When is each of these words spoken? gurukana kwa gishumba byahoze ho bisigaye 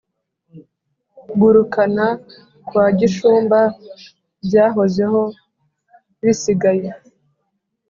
gurukana 1.39 2.07
kwa 2.67 2.85
gishumba 2.97 3.59
byahoze 4.45 5.03
ho 5.11 5.21
bisigaye 6.21 6.87